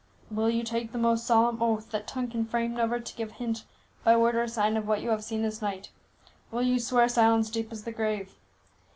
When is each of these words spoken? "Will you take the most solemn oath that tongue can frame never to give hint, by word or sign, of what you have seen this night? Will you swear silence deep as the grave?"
"Will 0.31 0.49
you 0.49 0.63
take 0.63 0.93
the 0.93 0.97
most 0.97 1.27
solemn 1.27 1.61
oath 1.61 1.91
that 1.91 2.07
tongue 2.07 2.27
can 2.27 2.43
frame 2.43 2.73
never 2.75 2.99
to 2.99 3.15
give 3.15 3.33
hint, 3.33 3.65
by 4.03 4.17
word 4.17 4.33
or 4.33 4.47
sign, 4.47 4.75
of 4.75 4.87
what 4.87 5.03
you 5.03 5.09
have 5.11 5.23
seen 5.23 5.43
this 5.43 5.61
night? 5.61 5.91
Will 6.49 6.63
you 6.63 6.79
swear 6.79 7.07
silence 7.07 7.51
deep 7.51 7.71
as 7.71 7.83
the 7.83 7.91
grave?" 7.91 8.33